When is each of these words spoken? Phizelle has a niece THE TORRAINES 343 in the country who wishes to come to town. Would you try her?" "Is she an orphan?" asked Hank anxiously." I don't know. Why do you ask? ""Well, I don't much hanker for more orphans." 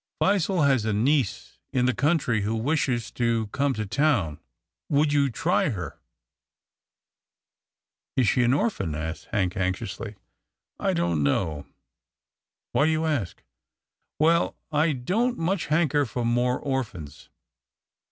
Phizelle 0.19 0.65
has 0.67 0.83
a 0.83 0.93
niece 0.93 1.59
THE 1.71 1.81
TORRAINES 1.83 1.85
343 1.85 1.85
in 1.85 1.85
the 1.85 2.01
country 2.01 2.41
who 2.41 2.55
wishes 2.55 3.11
to 3.11 3.47
come 3.51 3.73
to 3.75 3.85
town. 3.85 4.39
Would 4.89 5.13
you 5.13 5.29
try 5.29 5.69
her?" 5.69 5.99
"Is 8.17 8.27
she 8.27 8.41
an 8.41 8.51
orphan?" 8.51 8.95
asked 8.95 9.25
Hank 9.25 9.55
anxiously." 9.55 10.15
I 10.89 10.93
don't 10.93 11.21
know. 11.21 11.67
Why 12.71 12.85
do 12.85 12.91
you 12.91 13.05
ask? 13.05 13.43
""Well, 14.19 14.55
I 14.71 14.93
don't 14.93 15.37
much 15.37 15.67
hanker 15.67 16.07
for 16.07 16.25
more 16.25 16.57
orphans." 16.59 17.29